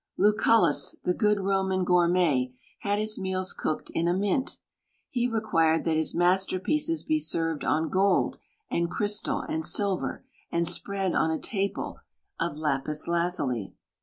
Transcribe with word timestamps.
Luciillus; 0.17 0.95
the 1.03 1.13
good 1.13 1.39
Roman 1.39 1.85
goitriiietj 1.85 2.55
had 2.79 2.97
his 2.97 3.19
rneals 3.19 3.53
cooked 3.55 3.91
in 3.93 4.07
a 4.07 4.15
mint. 4.15 4.57
He 5.11 5.27
required 5.29 5.83
that 5.85 5.95
his 5.95 6.15
masterpieces 6.15 7.03
be 7.03 7.19
served 7.19 7.61
6n 7.61 7.91
gold 7.91 8.37
and 8.71 8.87
silver 8.87 8.97
arid 8.99 9.09
fcfystal, 9.61 10.21
and 10.51 10.67
spread 10.67 11.13
on 11.13 11.29
a 11.29 11.37
table 11.39 11.99
of 12.39 12.57
lapis 12.57 13.07
lazuli. 13.07 13.75